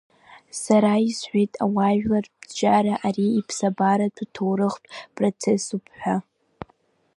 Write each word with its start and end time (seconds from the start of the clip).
Сара 0.61 0.93
исҳәеит 1.07 1.53
ауаажәларратә 1.63 2.47
ҿиара 2.57 2.95
ари 3.07 3.27
иԥсабаратәу 3.39 4.27
ҭоурыхтә 4.33 4.87
процессуп 5.15 5.85
ҳәа. 5.99 6.17